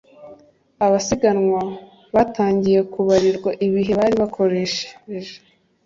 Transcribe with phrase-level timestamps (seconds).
[0.85, 1.61] Abasiganwa
[2.15, 4.85] batangiye kubarirwa ibihe bari bukoreshe